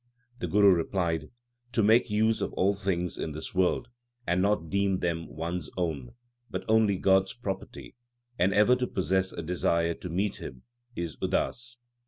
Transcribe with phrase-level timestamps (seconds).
[0.39, 1.29] The Guru replied:
[1.73, 3.87] To make use of all things in this world
[4.25, 6.15] and not deem them one s own,
[6.49, 7.93] but only God s property,
[8.39, 10.63] and ever to possess a desire to meet Him
[10.95, 11.77] is udas.